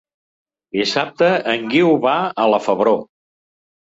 Dissabte 0.77 1.27
en 1.53 1.67
Guiu 1.73 1.93
va 2.07 2.15
a 2.45 2.47
la 2.53 2.61
Febró. 2.69 2.95